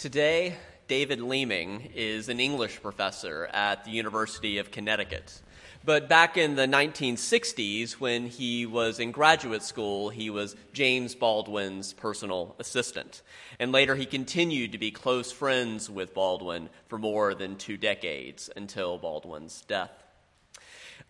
[0.00, 0.56] Today,
[0.88, 5.42] David Leeming is an English professor at the University of Connecticut.
[5.84, 11.92] But back in the 1960s, when he was in graduate school, he was James Baldwin's
[11.92, 13.20] personal assistant.
[13.58, 18.48] And later, he continued to be close friends with Baldwin for more than two decades
[18.56, 19.92] until Baldwin's death.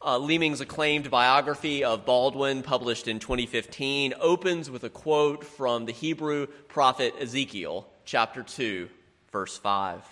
[0.02, 5.92] Uh, Leeming's acclaimed biography of Baldwin, published in 2015, opens with a quote from the
[5.92, 8.88] Hebrew prophet Ezekiel, chapter 2,
[9.30, 10.02] verse 5.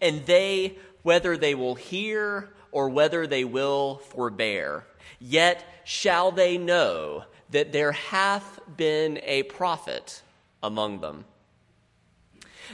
[0.00, 4.86] And they, whether they will hear or whether they will forbear,
[5.18, 10.22] yet shall they know that there hath been a prophet
[10.62, 11.24] among them.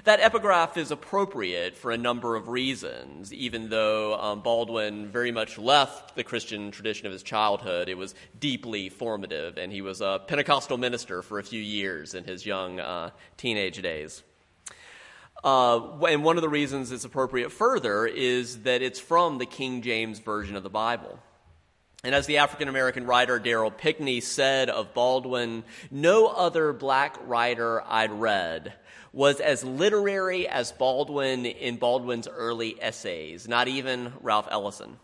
[0.03, 3.33] That epigraph is appropriate for a number of reasons.
[3.33, 8.15] Even though um, Baldwin very much left the Christian tradition of his childhood, it was
[8.39, 12.79] deeply formative, and he was a Pentecostal minister for a few years in his young
[12.79, 14.23] uh, teenage days.
[15.45, 19.83] Uh, and one of the reasons it's appropriate further is that it's from the King
[19.83, 21.19] James Version of the Bible.
[22.03, 27.83] And as the African American writer Darryl Pinckney said of Baldwin, no other black writer
[27.87, 28.73] I'd read
[29.13, 34.97] was as literary as Baldwin in Baldwin's early essays, not even Ralph Ellison.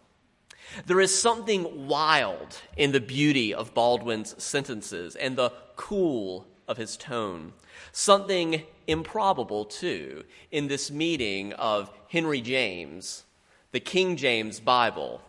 [0.87, 6.97] There is something wild in the beauty of Baldwin's sentences and the cool of his
[6.97, 7.53] tone.
[7.93, 13.25] Something improbable, too, in this meeting of Henry James,
[13.73, 15.21] the King James Bible,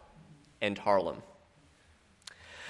[0.61, 1.21] and Harlem.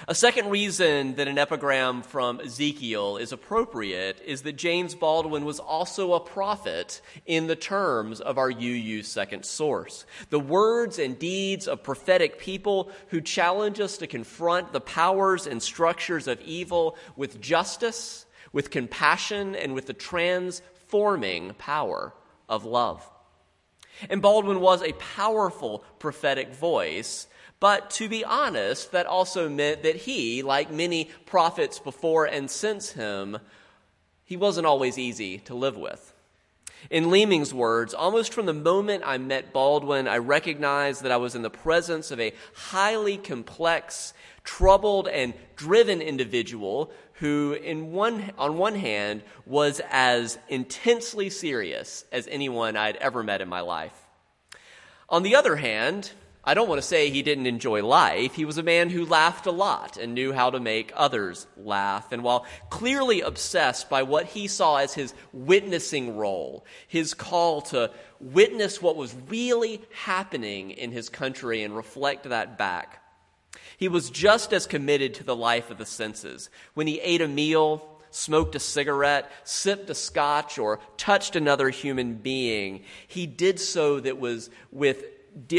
[0.08, 5.60] A second reason that an epigram from Ezekiel is appropriate is that James Baldwin was
[5.60, 10.04] also a prophet in the terms of our UU second source.
[10.30, 15.62] The words and deeds of prophetic people who challenge us to confront the powers and
[15.62, 22.12] structures of evil with justice with compassion and with the transforming power
[22.48, 23.08] of love.
[24.10, 27.28] And Baldwin was a powerful prophetic voice,
[27.60, 32.92] but to be honest, that also meant that he, like many prophets before and since
[32.92, 33.38] him,
[34.24, 36.12] he wasn't always easy to live with.
[36.90, 41.34] In Leeming's words, almost from the moment I met Baldwin, I recognized that I was
[41.34, 46.90] in the presence of a highly complex, troubled, and driven individual
[47.22, 53.40] who, in one, on one hand, was as intensely serious as anyone I'd ever met
[53.40, 53.94] in my life.
[55.08, 56.10] On the other hand,
[56.42, 58.34] I don't want to say he didn't enjoy life.
[58.34, 62.10] He was a man who laughed a lot and knew how to make others laugh.
[62.10, 67.92] And while clearly obsessed by what he saw as his witnessing role, his call to
[68.18, 73.01] witness what was really happening in his country and reflect that back,
[73.82, 76.50] he was just as committed to the life of the senses.
[76.74, 82.14] When he ate a meal, smoked a cigarette, sipped a scotch, or touched another human
[82.14, 85.02] being, he did so that was with,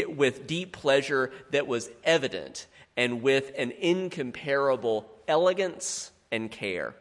[0.08, 6.94] with deep pleasure that was evident and with an incomparable elegance and care.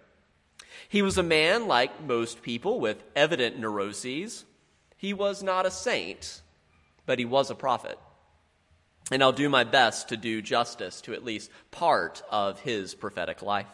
[0.89, 4.43] He was a man, like most people, with evident neuroses.
[4.97, 6.41] He was not a saint,
[7.05, 7.97] but he was a prophet.
[9.13, 13.43] And I'll do my best to do justice to at least part of his prophetic
[13.43, 13.67] life.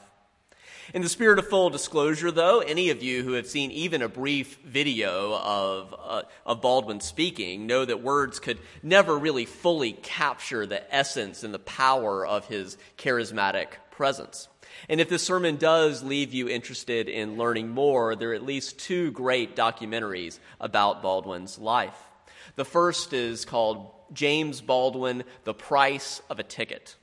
[0.93, 4.09] In the spirit of full disclosure, though, any of you who have seen even a
[4.09, 10.65] brief video of, uh, of Baldwin speaking know that words could never really fully capture
[10.65, 14.49] the essence and the power of his charismatic presence.
[14.89, 18.77] And if this sermon does leave you interested in learning more, there are at least
[18.77, 21.97] two great documentaries about Baldwin's life.
[22.57, 26.95] The first is called James Baldwin, The Price of a Ticket.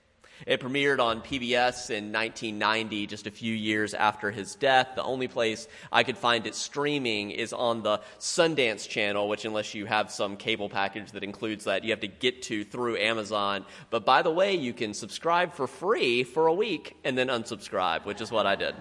[0.44, 4.90] It premiered on PBS in 1990, just a few years after his death.
[4.94, 9.74] The only place I could find it streaming is on the Sundance channel, which, unless
[9.74, 13.64] you have some cable package that includes that, you have to get to through Amazon.
[13.88, 18.04] But by the way, you can subscribe for free for a week and then unsubscribe,
[18.04, 18.74] which is what I did.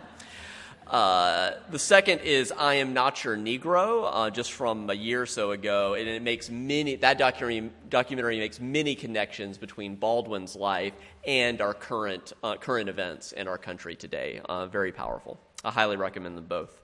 [0.88, 5.25] Uh, the second is I Am Not Your Negro, uh, just from a year or
[5.25, 10.94] so ago, and it makes many, that documentary, documentary makes many connections between Baldwin's life
[11.25, 14.42] and our current, uh, current events in our country today.
[14.45, 15.39] Uh, very powerful.
[15.63, 16.80] I highly recommend them both.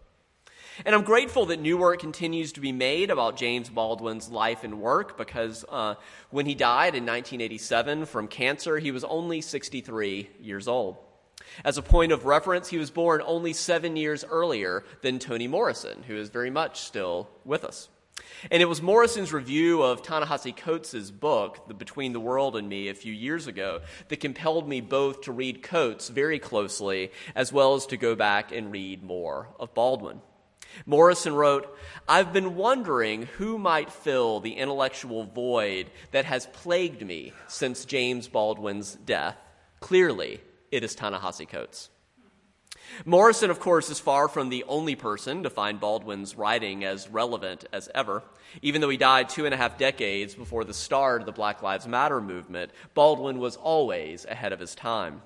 [0.84, 4.82] And I'm grateful that new work continues to be made about James Baldwin's life and
[4.82, 5.96] work because uh,
[6.32, 10.98] when he died in 1987 from cancer, he was only 63 years old.
[11.64, 16.04] As a point of reference, he was born only seven years earlier than Toni Morrison,
[16.04, 17.90] who is very much still with us.
[18.50, 22.90] And it was Morrison's review of Ta-Nehisi Coates' book, the Between the World and Me,
[22.90, 27.76] a few years ago, that compelled me both to read Coates very closely, as well
[27.76, 30.22] as to go back and read more of Baldwin.
[30.86, 31.78] Morrison wrote,
[32.08, 38.28] I've been wondering who might fill the intellectual void that has plagued me since James
[38.28, 39.38] Baldwin's death.
[39.82, 41.90] Clearly, it is Ta-Nehisi Coates.
[43.06, 47.66] Morrison, of course, is far from the only person to find Baldwin's writing as relevant
[47.72, 48.24] as ever.
[48.62, 51.62] Even though he died two and a half decades before the start of the Black
[51.62, 55.22] Lives Matter movement, Baldwin was always ahead of his time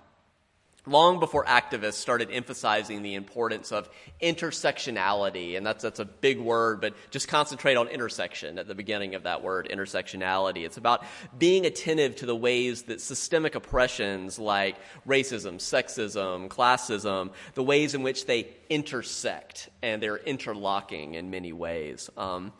[0.85, 3.89] long before activists started emphasizing the importance of
[4.21, 9.15] intersectionality, and that's, that's a big word, but just concentrate on intersection at the beginning
[9.15, 10.65] of that word, intersectionality.
[10.65, 11.03] It's about
[11.37, 14.75] being attentive to the ways that systemic oppressions like
[15.07, 22.09] racism, sexism, classism, the ways in which they intersect and they're interlocking in many ways.
[22.17, 22.53] Um,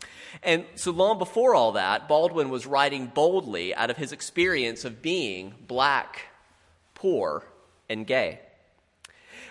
[0.44, 5.02] and so long before all that, Baldwin was writing boldly out of his experience of
[5.02, 6.28] being black,
[6.94, 7.44] poor,
[7.90, 8.40] and gay.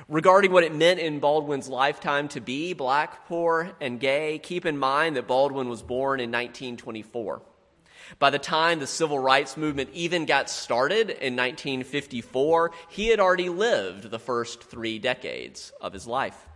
[0.09, 4.77] Regarding what it meant in Baldwin's lifetime to be black, poor, and gay, keep in
[4.77, 7.41] mind that Baldwin was born in 1924.
[8.19, 13.49] By the time the civil rights movement even got started in 1954, he had already
[13.49, 16.49] lived the first three decades of his life.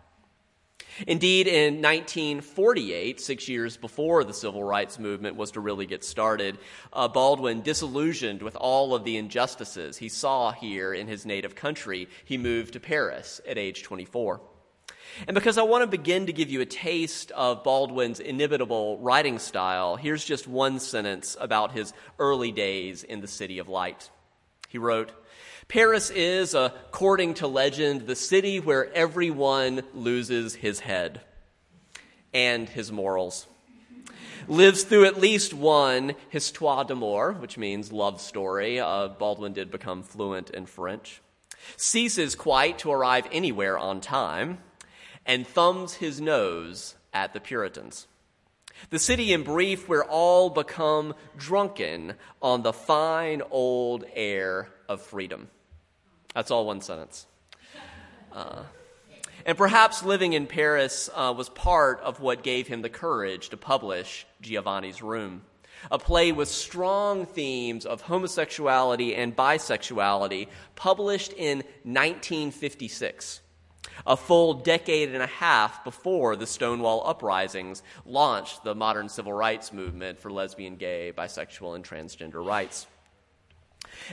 [1.07, 6.59] Indeed, in 1948, six years before the civil rights movement was to really get started,
[6.93, 12.09] uh, Baldwin, disillusioned with all of the injustices he saw here in his native country,
[12.25, 14.41] he moved to Paris at age 24.
[15.27, 19.39] And because I want to begin to give you a taste of Baldwin's inimitable writing
[19.39, 24.11] style, here's just one sentence about his early days in the City of Light.
[24.69, 25.13] He wrote,
[25.69, 31.21] Paris is, according to legend, the city where everyone loses his head
[32.33, 33.47] and his morals.
[34.49, 38.81] Lives through at least one histoire d'amour, which means love story.
[38.81, 41.21] Uh, Baldwin did become fluent in French.
[41.77, 44.61] Ceases quite to arrive anywhere on time
[45.27, 48.07] and thumbs his nose at the Puritans.
[48.89, 55.49] The city, in brief, where all become drunken on the fine old air of freedom.
[56.35, 57.27] That's all one sentence.
[58.33, 58.63] Uh,
[59.47, 63.57] and perhaps living in Paris uh, was part of what gave him the courage to
[63.57, 65.43] publish Giovanni's Room,
[65.91, 73.41] a play with strong themes of homosexuality and bisexuality, published in 1956,
[74.07, 79.73] a full decade and a half before the Stonewall uprisings launched the modern civil rights
[79.73, 82.87] movement for lesbian, gay, bisexual, and transgender rights.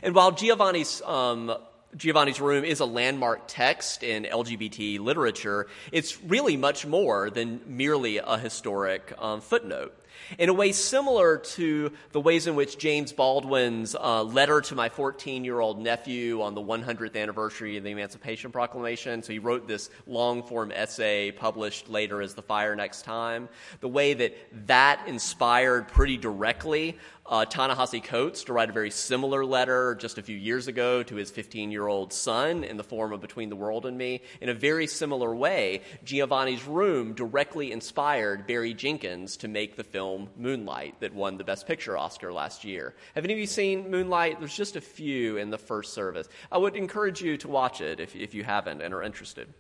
[0.02, 1.56] And while Giovanni's um,
[1.98, 8.18] Giovanni's Room is a landmark text in LGBT literature, it's really much more than merely
[8.18, 9.96] a historic um, footnote
[10.38, 14.90] in a way similar to the ways in which James Baldwin's uh, letter to my
[14.90, 19.22] 14 year old nephew on the 100th anniversary of the Emancipation Proclamation.
[19.24, 23.50] So he wrote this long form essay published later as The Fire Next Time.
[23.80, 24.36] The way that
[24.68, 30.22] that inspired pretty directly uh, Ta-Nehisi Coates to write a very similar letter just a
[30.22, 33.56] few years ago to his 15 year old son in the form of Between the
[33.56, 34.22] World and Me.
[34.42, 40.30] In a very similar way, Giovanni's Room directly inspired Barry Jenkins to make the film
[40.38, 42.94] Moonlight that won the Best Picture Oscar last year.
[43.16, 44.40] Have any of you seen Moonlight?
[44.40, 46.28] There's just a few in the first service.
[46.52, 49.52] I would encourage you to watch it if, if you haven't and are interested.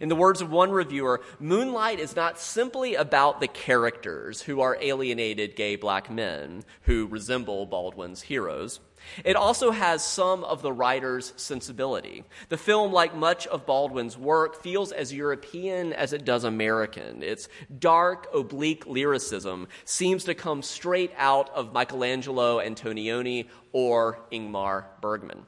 [0.00, 4.78] In the words of one reviewer, Moonlight is not simply about the characters who are
[4.80, 8.80] alienated gay black men who resemble Baldwin's heroes.
[9.24, 12.24] It also has some of the writer's sensibility.
[12.50, 17.22] The film, like much of Baldwin's work, feels as European as it does American.
[17.22, 25.46] Its dark, oblique lyricism seems to come straight out of Michelangelo Antonioni or Ingmar Bergman.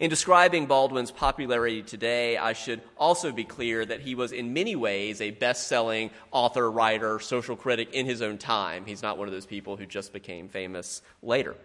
[0.00, 4.76] In describing Baldwin's popularity today, I should also be clear that he was in many
[4.76, 8.84] ways a best selling author, writer, social critic in his own time.
[8.84, 11.56] He's not one of those people who just became famous later.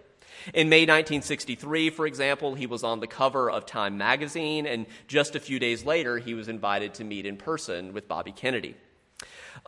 [0.53, 5.35] In May 1963, for example, he was on the cover of Time magazine, and just
[5.35, 8.75] a few days later, he was invited to meet in person with Bobby Kennedy.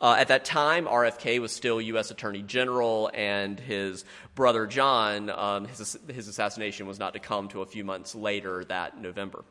[0.01, 2.11] Uh, at that time, RFK was still U.S.
[2.11, 4.03] Attorney General, and his
[4.35, 8.65] brother John, um, his, his assassination was not to come to a few months later
[8.65, 9.45] that November.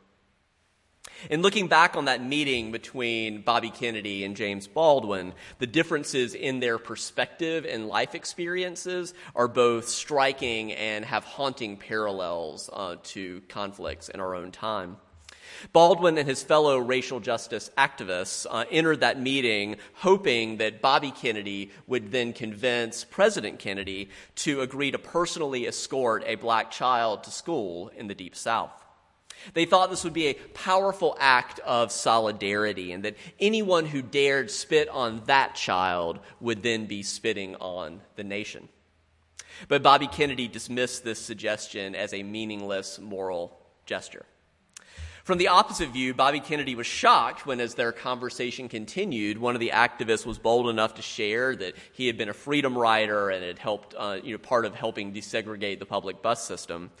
[1.29, 6.59] In looking back on that meeting between Bobby Kennedy and James Baldwin, the differences in
[6.59, 14.09] their perspective and life experiences are both striking and have haunting parallels uh, to conflicts
[14.09, 14.97] in our own time.
[15.73, 21.71] Baldwin and his fellow racial justice activists uh, entered that meeting hoping that Bobby Kennedy
[21.87, 27.91] would then convince President Kennedy to agree to personally escort a black child to school
[27.95, 28.71] in the Deep South.
[29.53, 34.49] They thought this would be a powerful act of solidarity and that anyone who dared
[34.49, 38.69] spit on that child would then be spitting on the nation.
[39.67, 44.25] But Bobby Kennedy dismissed this suggestion as a meaningless moral gesture.
[45.25, 49.59] From the opposite view, Bobby Kennedy was shocked when, as their conversation continued, one of
[49.59, 53.43] the activists was bold enough to share that he had been a freedom rider and
[53.43, 56.91] had helped, uh, you know, part of helping desegregate the public bus system.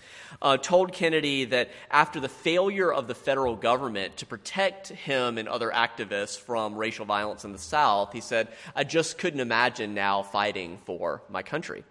[0.41, 5.47] Uh, told Kennedy that after the failure of the federal government to protect him and
[5.47, 10.23] other activists from racial violence in the South, he said, I just couldn't imagine now
[10.23, 11.83] fighting for my country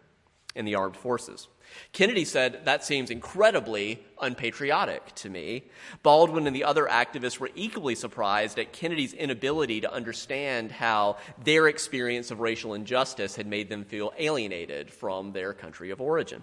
[0.57, 1.47] in the armed forces.
[1.93, 5.65] Kennedy said, That seems incredibly unpatriotic to me.
[6.03, 11.69] Baldwin and the other activists were equally surprised at Kennedy's inability to understand how their
[11.69, 16.43] experience of racial injustice had made them feel alienated from their country of origin.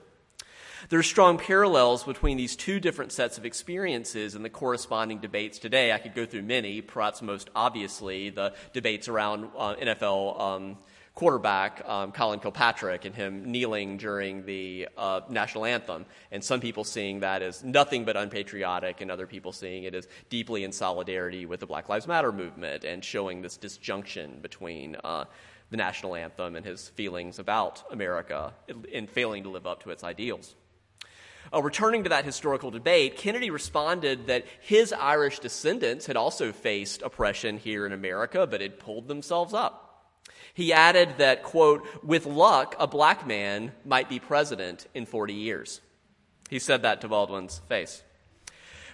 [0.90, 5.60] There are strong parallels between these two different sets of experiences and the corresponding debates
[5.60, 5.92] today.
[5.92, 10.78] I could go through many, perhaps most obviously the debates around uh, NFL um,
[11.14, 16.06] quarterback, um, Colin Kilpatrick, and him kneeling during the uh, national anthem.
[16.32, 20.08] And some people seeing that as nothing but unpatriotic, and other people seeing it as
[20.30, 25.26] deeply in solidarity with the Black Lives Matter movement and showing this disjunction between uh,
[25.70, 28.54] the national anthem and his feelings about America
[28.94, 30.56] and failing to live up to its ideals.
[31.54, 37.02] Uh, returning to that historical debate, Kennedy responded that his Irish descendants had also faced
[37.02, 39.91] oppression here in America, but had pulled themselves up.
[40.54, 45.82] He added that, quote, with luck, a black man might be president in 40 years.
[46.50, 48.04] He said that to Baldwin's face.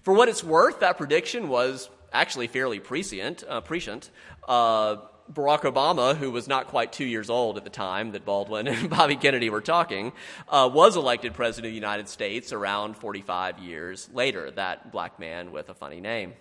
[0.04, 3.44] For what it's worth, that prediction was actually fairly prescient.
[3.48, 4.10] Uh, prescient.
[4.48, 4.98] Uh,
[5.32, 8.90] Barack Obama, who was not quite two years old at the time that Baldwin and
[8.90, 10.14] Bobby Kennedy were talking,
[10.48, 15.52] uh, was elected president of the United States around 45 years later, that black man
[15.52, 16.34] with a funny name.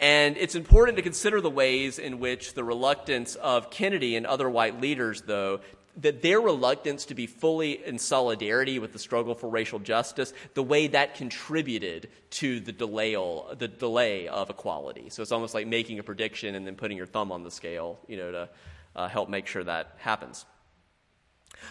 [0.00, 4.48] And it's important to consider the ways in which the reluctance of Kennedy and other
[4.48, 5.60] white leaders, though,
[5.98, 10.62] that their reluctance to be fully in solidarity with the struggle for racial justice, the
[10.62, 13.12] way that contributed to the delay,
[13.58, 15.10] the delay of equality.
[15.10, 17.98] So it's almost like making a prediction and then putting your thumb on the scale,
[18.08, 18.48] you know, to
[18.96, 20.46] uh, help make sure that happens.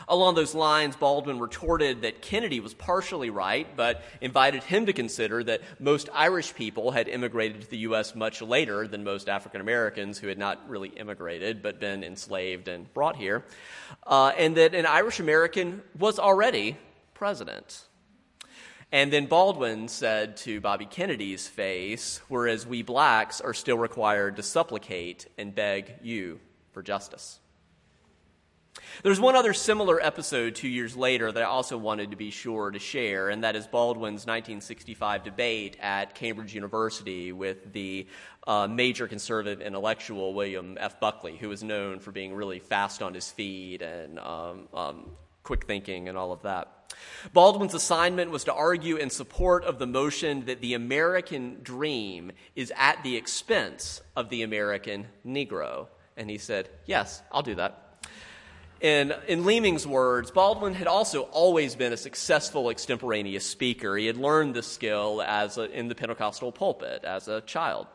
[0.07, 5.43] Along those lines, Baldwin retorted that Kennedy was partially right, but invited him to consider
[5.43, 8.15] that most Irish people had immigrated to the U.S.
[8.15, 12.91] much later than most African Americans who had not really immigrated but been enslaved and
[12.93, 13.45] brought here,
[14.07, 16.77] uh, and that an Irish American was already
[17.13, 17.85] president.
[18.91, 24.43] And then Baldwin said to Bobby Kennedy's face, whereas we blacks are still required to
[24.43, 26.39] supplicate and beg you
[26.71, 27.39] for justice.
[29.01, 32.71] There's one other similar episode two years later that I also wanted to be sure
[32.71, 38.07] to share, and that is Baldwin's 1965 debate at Cambridge University with the
[38.45, 40.99] uh, major conservative intellectual William F.
[40.99, 45.11] Buckley, who was known for being really fast on his feet and um, um,
[45.43, 46.93] quick thinking and all of that.
[47.33, 52.73] Baldwin's assignment was to argue in support of the motion that the American dream is
[52.75, 55.87] at the expense of the American Negro.
[56.17, 57.88] And he said, Yes, I'll do that.
[58.81, 63.97] In, in Leeming's words, Baldwin had also always been a successful extemporaneous speaker.
[63.97, 67.87] He had learned this skill as a, in the Pentecostal pulpit as a child.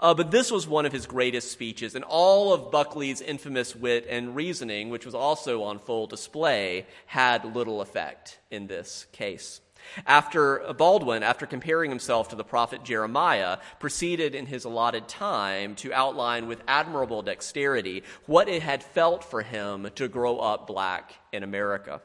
[0.00, 4.06] Uh, but this was one of his greatest speeches, and all of Buckley's infamous wit
[4.08, 9.60] and reasoning, which was also on full display, had little effect in this case.
[10.06, 15.92] After Baldwin, after comparing himself to the prophet Jeremiah, proceeded in his allotted time to
[15.92, 21.42] outline with admirable dexterity what it had felt for him to grow up black in
[21.42, 22.00] America.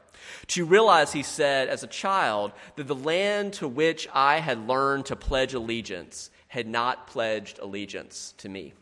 [0.48, 5.06] To realize, he said, as a child, that the land to which I had learned
[5.06, 8.72] to pledge allegiance had not pledged allegiance to me.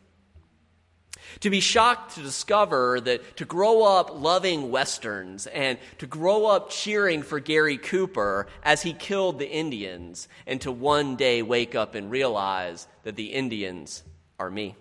[1.40, 6.70] To be shocked to discover that to grow up loving Westerns and to grow up
[6.70, 11.94] cheering for Gary Cooper as he killed the Indians, and to one day wake up
[11.94, 14.02] and realize that the Indians
[14.38, 14.74] are me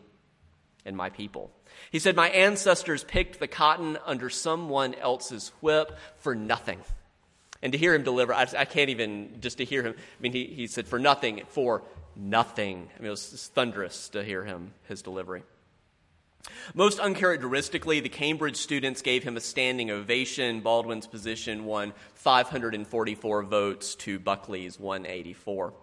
[0.86, 1.52] and my people.
[1.92, 6.80] He said, My ancestors picked the cotton under someone else's whip for nothing.
[7.62, 10.34] And to hear him deliver, I, I can't even, just to hear him, I mean,
[10.34, 11.84] he, he said, For nothing, for
[12.16, 12.90] nothing.
[12.96, 15.44] I mean, it was thunderous to hear him, his delivery.
[16.74, 20.62] Most uncharacteristically, the Cambridge students gave him a standing ovation.
[20.62, 25.74] Baldwin's position won 544 votes to Buckley's 184.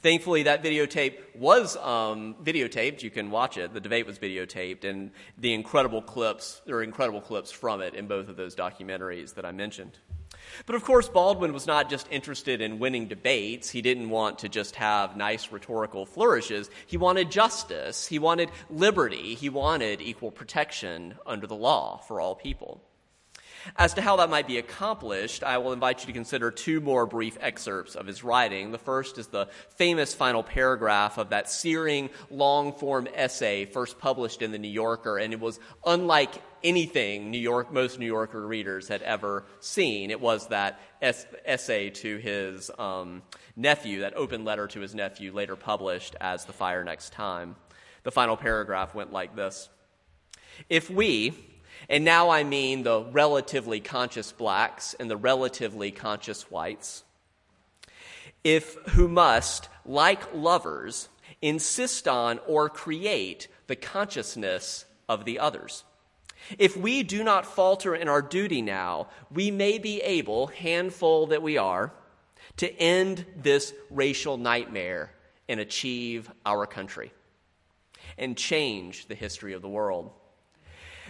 [0.00, 3.02] Thankfully, that videotape was um, videotaped.
[3.02, 3.72] You can watch it.
[3.74, 8.06] The debate was videotaped, and the incredible clips, there are incredible clips from it in
[8.06, 9.98] both of those documentaries that I mentioned.
[10.66, 13.70] But of course, Baldwin was not just interested in winning debates.
[13.70, 16.70] He didn't want to just have nice rhetorical flourishes.
[16.86, 18.06] He wanted justice.
[18.06, 19.34] He wanted liberty.
[19.34, 22.80] He wanted equal protection under the law for all people.
[23.76, 27.06] As to how that might be accomplished, I will invite you to consider two more
[27.06, 28.72] brief excerpts of his writing.
[28.72, 34.42] The first is the famous final paragraph of that searing long form essay first published
[34.42, 38.88] in the New Yorker, and it was unlike anything New York, most New Yorker readers
[38.88, 40.10] had ever seen.
[40.10, 43.22] It was that es- essay to his um,
[43.56, 47.56] nephew, that open letter to his nephew, later published as The Fire Next Time.
[48.02, 49.68] The final paragraph went like this
[50.68, 51.51] If we,
[51.88, 57.04] and now I mean the relatively conscious blacks and the relatively conscious whites,
[58.44, 61.08] if who must, like lovers,
[61.40, 65.84] insist on or create the consciousness of the others.
[66.58, 71.42] If we do not falter in our duty now, we may be able, handful that
[71.42, 71.92] we are,
[72.56, 75.12] to end this racial nightmare
[75.48, 77.12] and achieve our country
[78.18, 80.10] and change the history of the world.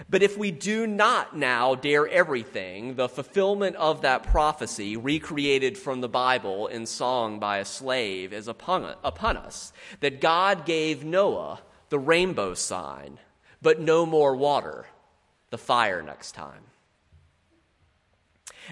[0.08, 6.00] But if we do not now dare everything, the fulfillment of that prophecy, recreated from
[6.00, 11.61] the Bible in song by a slave, is upon, upon us that God gave Noah
[11.90, 13.18] the rainbow sign,
[13.61, 14.87] but no more water,
[15.50, 16.72] the fire next time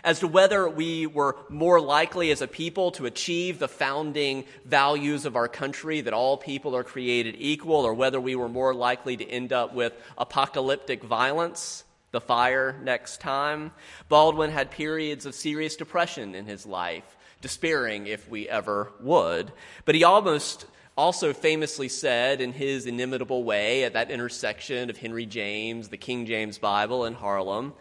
[0.05, 5.25] as to whether we were more likely as a people to achieve the founding values
[5.25, 9.17] of our country that all people are created equal, or whether we were more likely
[9.17, 13.73] to end up with apocalyptic violence, the fire next time.
[14.09, 19.53] Baldwin had periods of serious depression in his life, despairing if we ever would.
[19.85, 20.67] But he almost
[20.97, 26.27] also famously said in his inimitable way at that intersection of Henry James, the King
[26.27, 27.73] James Bible, and Harlem,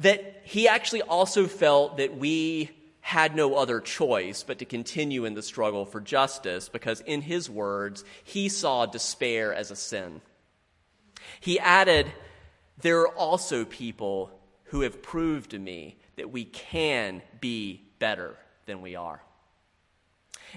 [0.00, 5.34] that he actually also felt that we had no other choice but to continue in
[5.34, 10.20] the struggle for justice because, in his words, he saw despair as a sin.
[11.40, 12.10] He added,
[12.82, 14.30] There are also people
[14.64, 18.36] who have proved to me that we can be better
[18.66, 19.22] than we are.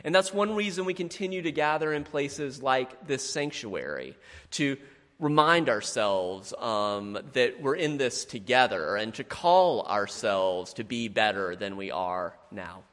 [0.03, 4.17] And that's one reason we continue to gather in places like this sanctuary
[4.51, 4.77] to
[5.23, 11.55] remind ourselves um, that we're in this together and to call ourselves to be better
[11.55, 12.83] than we are now.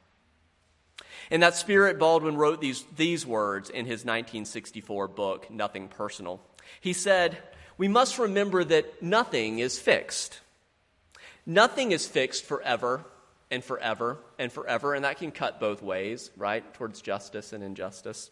[1.29, 6.41] In that spirit, Baldwin wrote these, these words in his 1964 book, Nothing Personal.
[6.79, 7.37] He said,
[7.77, 10.39] We must remember that nothing is fixed.
[11.45, 13.03] Nothing is fixed forever
[13.49, 16.73] and forever and forever, and that can cut both ways, right?
[16.73, 18.29] Towards justice and injustice.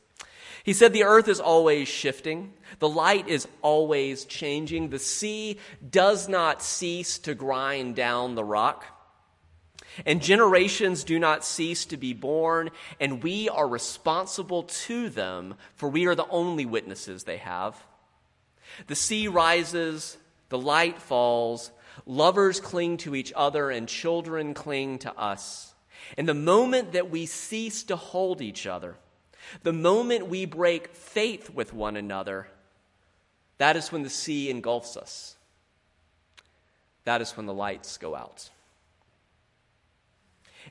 [0.64, 5.58] He said the earth is always shifting, the light is always changing, the sea
[5.88, 8.86] does not cease to grind down the rock,
[10.06, 15.90] and generations do not cease to be born, and we are responsible to them, for
[15.90, 17.76] we are the only witnesses they have.
[18.88, 20.18] The sea rises,
[20.50, 21.72] the light falls,
[22.06, 25.74] lovers cling to each other, and children cling to us.
[26.18, 28.98] And the moment that we cease to hold each other,
[29.64, 32.48] the moment we break faith with one another,
[33.58, 35.36] that is when the sea engulfs us.
[37.04, 38.50] That is when the lights go out.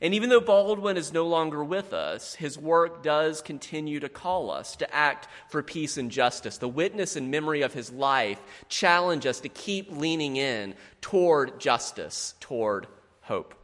[0.00, 4.50] And even though Baldwin is no longer with us, his work does continue to call
[4.50, 6.58] us to act for peace and justice.
[6.58, 12.34] The witness and memory of his life challenge us to keep leaning in toward justice,
[12.38, 12.86] toward
[13.22, 13.54] hope.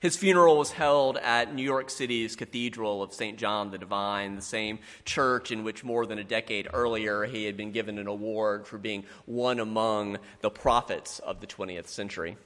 [0.00, 3.38] His funeral was held at New York City's Cathedral of St.
[3.38, 7.54] John the Divine, the same church in which more than a decade earlier he had
[7.54, 12.38] been given an award for being one among the prophets of the 20th century.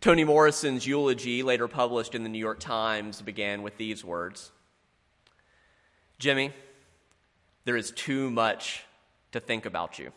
[0.00, 4.50] Toni Morrison's eulogy, later published in the New York Times, began with these words
[6.18, 6.54] Jimmy,
[7.66, 8.84] there is too much
[9.32, 10.12] to think about you.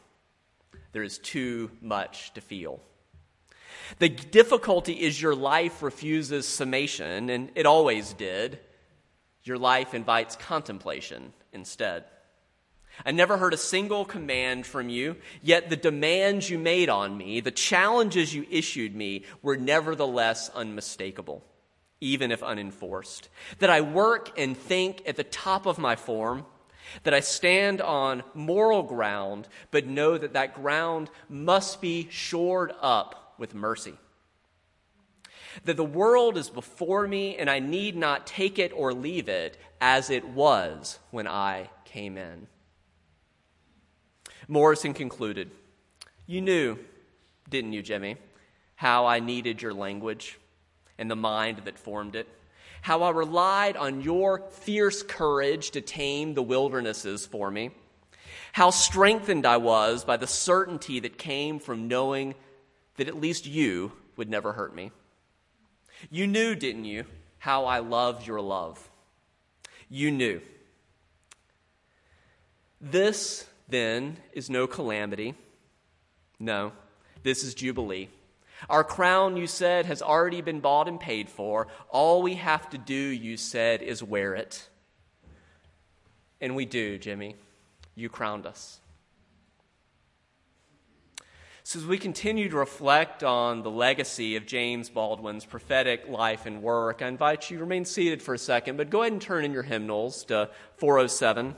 [0.94, 2.80] There is too much to feel.
[4.00, 8.60] The difficulty is your life refuses summation, and it always did.
[9.44, 12.06] Your life invites contemplation instead.
[13.06, 17.39] I never heard a single command from you, yet the demands you made on me,
[17.39, 21.44] the challenges you issued me, were nevertheless unmistakable,
[22.00, 23.30] even if unenforced.
[23.60, 26.46] That I work and think at the top of my form,
[27.04, 33.21] that I stand on moral ground, but know that that ground must be shored up
[33.42, 33.96] with mercy.
[35.66, 39.58] That the world is before me and I need not take it or leave it
[39.82, 42.48] as it was when I came in.
[44.48, 45.50] Morrison concluded
[46.28, 46.78] You knew,
[47.50, 48.16] didn't you, Jimmy,
[48.76, 50.38] how I needed your language,
[50.98, 52.28] and the mind that formed it.
[52.84, 57.72] How I relied on your fierce courage to tame the wildernesses for me.
[58.54, 62.36] How strengthened I was by the certainty that came from knowing
[62.98, 64.92] that at least you would never hurt me.
[66.10, 67.06] You knew, didn't you,
[67.40, 68.90] how I loved your love?
[69.90, 70.42] You knew.
[72.80, 75.36] This, then, is no calamity.
[76.40, 76.72] No,
[77.24, 78.10] this is Jubilee.
[78.70, 81.68] Our crown, you said, has already been bought and paid for.
[81.90, 84.68] All we have to do, you said, is wear it.
[86.40, 87.36] And we do, Jimmy.
[87.96, 88.80] You crowned us.
[91.63, 96.63] So, as we continue to reflect on the legacy of James Baldwin's prophetic life and
[96.63, 99.45] work, I invite you to remain seated for a second, but go ahead and turn
[99.45, 101.56] in your hymnals to 407.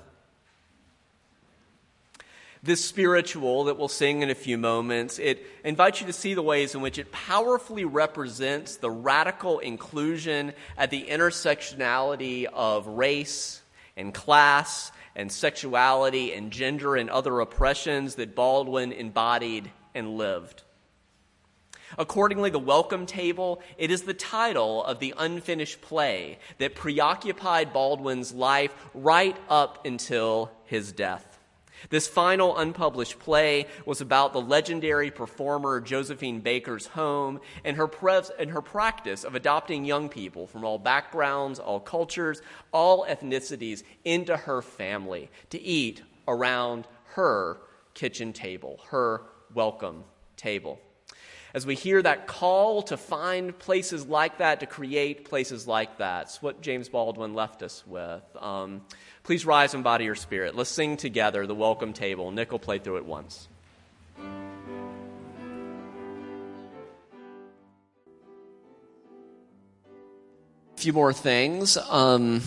[2.62, 6.42] This spiritual that we'll sing in a few moments, it invites you to see the
[6.42, 13.62] ways in which it powerfully represents the radical inclusion at the intersectionality of race
[13.96, 20.64] and class and sexuality and gender and other oppressions that Baldwin embodied and lived.
[21.98, 28.34] Accordingly, the Welcome Table, it is the title of the unfinished play that preoccupied Baldwin's
[28.34, 31.34] life right up until his death.
[31.90, 37.90] This final unpublished play was about the legendary performer Josephine Baker's home and her,
[38.40, 44.36] and her practice of adopting young people from all backgrounds, all cultures, all ethnicities into
[44.36, 47.58] her family to eat around her
[47.94, 49.22] kitchen table, her
[49.54, 50.04] welcome
[50.38, 50.80] table.
[51.54, 56.24] As we hear that call to find places like that, to create places like that,
[56.24, 58.24] it's what James Baldwin left us with.
[58.40, 58.82] Um,
[59.24, 60.54] Please rise and body your spirit.
[60.54, 62.30] Let's sing together the welcome table.
[62.32, 63.48] Nick will play through it once.
[64.20, 64.22] A
[70.76, 71.78] few more things.
[71.78, 72.42] Um,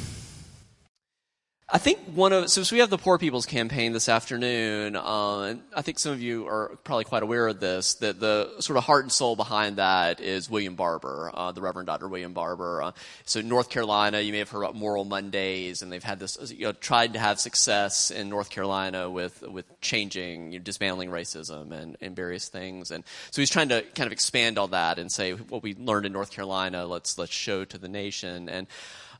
[1.68, 4.94] I think one of so, we have the Poor People's Campaign this afternoon.
[4.94, 7.94] Uh, I think some of you are probably quite aware of this.
[7.94, 11.88] That the sort of heart and soul behind that is William Barber, uh, the Reverend
[11.88, 12.06] Dr.
[12.06, 12.82] William Barber.
[12.82, 12.92] Uh,
[13.24, 16.66] so North Carolina, you may have heard about Moral Mondays, and they've had this you
[16.66, 21.72] know, tried to have success in North Carolina with with changing, you know, dismantling racism
[21.72, 22.92] and, and various things.
[22.92, 23.02] And
[23.32, 26.12] so he's trying to kind of expand all that and say what we learned in
[26.12, 28.68] North Carolina, let's let's show to the nation and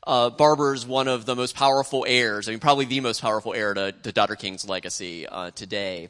[0.07, 3.73] uh, is one of the most powerful heirs, I mean, probably the most powerful heir
[3.73, 4.37] to, to Dr.
[4.37, 6.09] King's legacy uh, today.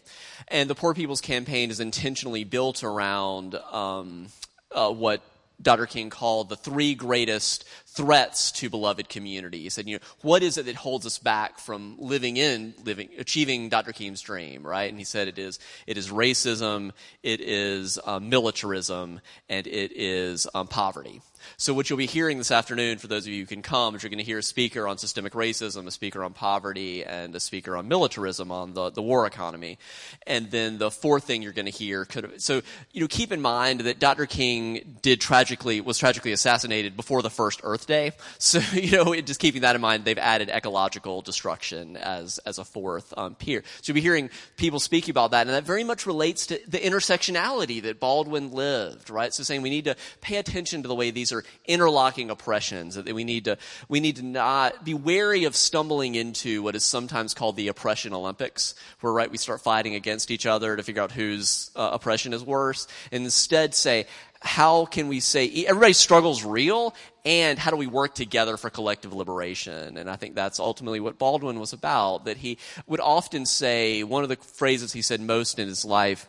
[0.49, 4.27] And the Poor People's Campaign is intentionally built around um,
[4.71, 5.21] uh, what
[5.59, 5.87] Dr.
[5.87, 7.65] King called the three greatest
[7.97, 9.79] threats to beloved communities.
[9.79, 13.69] And you know, what is it that holds us back from living in, living, achieving
[13.69, 13.91] Dr.
[13.91, 14.87] King's dream, right?
[14.89, 15.57] And he said it is,
[15.87, 16.91] it is racism,
[17.23, 21.21] it is um, militarism, and it is um, poverty.
[21.55, 24.03] So what you'll be hearing this afternoon, for those of you who can come, is
[24.03, 27.39] you're going to hear a speaker on systemic racism, a speaker on poverty, and a
[27.39, 29.77] speaker on militarism on the, the war economy.
[30.25, 33.31] And then the fourth thing you're going to hear could have, so, you know, keep
[33.31, 34.25] in mind that Dr.
[34.25, 38.11] King did tragically, was tragically assassinated before the first Earth Day.
[38.37, 42.65] So, you know, just keeping that in mind, they've added ecological destruction as, as a
[42.65, 43.63] fourth um, peer.
[43.81, 46.77] So you'll be hearing people speaking about that, and that very much relates to the
[46.77, 49.33] intersectionality that Baldwin lived, right?
[49.33, 53.11] So saying we need to pay attention to the way these are interlocking oppressions, that
[53.13, 53.57] we need to,
[53.89, 58.13] we need to not be wary of stumbling into what is sometimes called the oppression
[58.13, 62.33] Olympics, where, right, we start fighting against each other to figure out whose uh, oppression
[62.33, 64.05] is worse, and instead say,
[64.41, 66.93] how can we say everybody's struggle's real
[67.27, 69.97] and how do we work together for collective liberation?
[69.97, 74.23] And i think that's ultimately what baldwin was about that he would often say one
[74.23, 76.27] of the phrases he said most in his life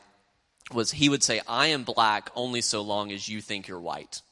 [0.72, 4.22] was he would say i am black only so long as you think you're white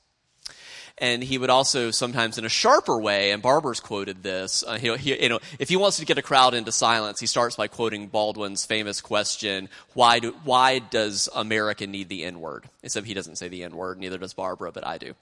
[0.99, 4.97] and he would also sometimes in a sharper way, and Barber's quoted this, uh, he,
[4.97, 7.69] he, you know, if he wants to get a crowd into silence, he starts by
[7.69, 12.69] quoting Baldwin's famous question, why, do, why does America need the N-word?
[12.83, 15.15] Except he doesn't say the N-word, neither does Barber, but I do.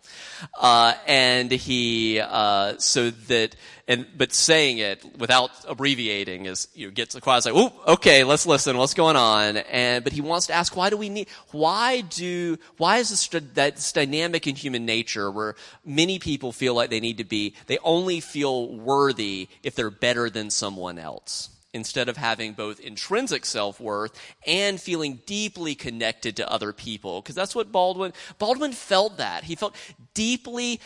[0.59, 3.57] Uh, and he, uh, so that,
[3.89, 8.23] and, but saying it without abbreviating is, you know, gets the crowd like, oh, okay,
[8.23, 9.57] let's listen, what's going on?
[9.57, 13.27] And, but he wants to ask, why do we need, why do, why is this,
[13.55, 17.79] that dynamic in human nature where many people feel like they need to be, they
[17.79, 21.51] only feel worthy if they're better than someone else.
[21.75, 27.21] Instead of having both intrinsic self-worth and feeling deeply connected to other people.
[27.21, 29.45] Because that's what baldwin baldwin felt that.
[29.45, 29.77] He felt
[30.15, 30.81] deeply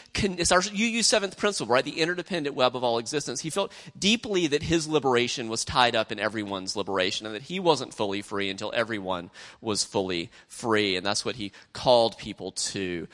[0.50, 1.84] our uu seventh principle right?
[1.84, 3.40] The interdependent web of all existence.
[3.40, 7.60] He felt deeply that his liberation was tied up in everyone's liberation and that he
[7.60, 10.96] wasn't fully free until everyone was fully free.
[10.96, 13.06] And that's what he called people to.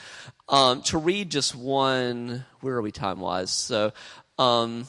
[0.49, 3.93] Um, to read just one where are we time wise so
[4.39, 4.87] um,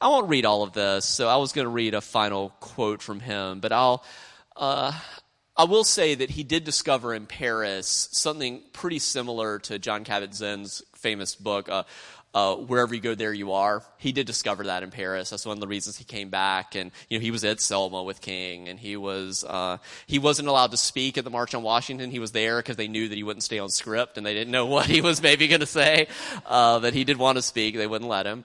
[0.00, 3.02] I won't read all of this, so I was going to read a final quote
[3.02, 4.04] from him, but I'll.
[4.56, 4.92] Uh,
[5.56, 10.82] I will say that he did discover in Paris something pretty similar to John Kabat-Zinn's
[10.96, 11.84] famous book, uh,
[12.34, 15.30] uh, "Wherever You Go, There You Are." He did discover that in Paris.
[15.30, 16.74] That's one of the reasons he came back.
[16.74, 19.76] And you know, he was at Selma with King, and he was uh,
[20.08, 22.10] he wasn't allowed to speak at the March on Washington.
[22.10, 24.50] He was there because they knew that he wouldn't stay on script, and they didn't
[24.50, 26.08] know what he was maybe going to say.
[26.44, 28.44] Uh, that he did want to speak, they wouldn't let him.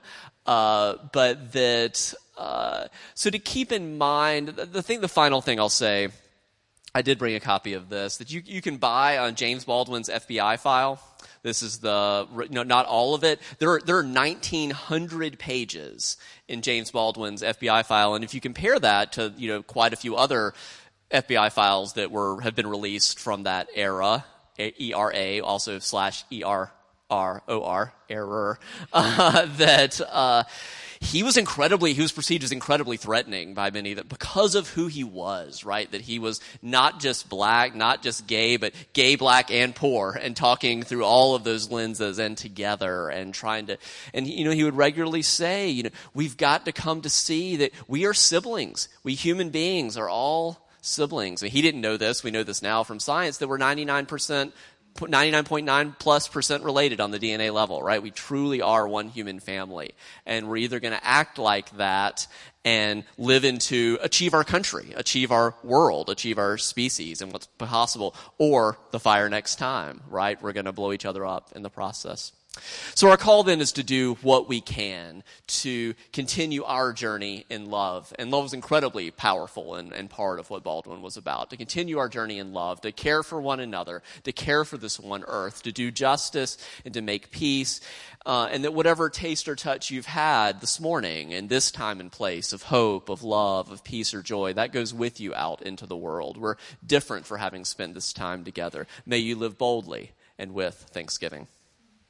[0.50, 5.70] Uh, but that uh, so to keep in mind the, thing the final thing i'll
[5.70, 6.08] say
[6.96, 10.10] i did bring a copy of this that you, you can buy on james baldwin's
[10.10, 11.00] fbi file.
[11.44, 13.40] This is the no, not all of it.
[13.60, 18.80] There are, there are 1900 pages in james baldwin's fbi file and if you compare
[18.80, 20.56] that to you know quite a few other
[21.12, 24.26] fbi files that were have been released from that era
[24.58, 26.72] era also slash er
[27.10, 28.60] R O R error
[28.94, 30.44] uh, that uh,
[31.00, 34.88] he was incredibly he was perceived as incredibly threatening by many that because of who
[34.88, 39.50] he was right that he was not just black not just gay but gay black
[39.50, 43.78] and poor and talking through all of those lenses and together and trying to
[44.14, 47.56] and you know he would regularly say you know we've got to come to see
[47.56, 51.42] that we are siblings we human beings are all siblings.
[51.42, 52.24] Mean, he didn't know this.
[52.24, 54.52] We know this now from science that we're 99%
[54.96, 58.02] 99.9 plus percent related on the DNA level, right?
[58.02, 59.94] We truly are one human family.
[60.26, 62.28] And we're either going to act like that
[62.66, 68.16] and live into, achieve our country, achieve our world, achieve our species and what's possible,
[68.38, 70.42] or the fire next time, right?
[70.42, 72.34] We're going to blow each other up in the process.
[72.96, 77.70] So our call then is to do what we can to continue our journey in
[77.70, 78.12] love.
[78.18, 81.52] And love is incredibly powerful and, and, part of what Baldwin was about.
[81.52, 85.00] To continue our journey in love, to care for one another, to care for this
[85.00, 87.80] one earth, to do justice and to make peace.
[88.26, 92.12] Uh, and that whatever taste or touch you've had this morning in this time and
[92.12, 95.86] place of hope, of love, of peace or joy, that goes with you out into
[95.86, 96.36] the world.
[96.36, 98.88] We're different for having spent this time together.
[99.06, 101.48] May you live boldly and with thanksgiving.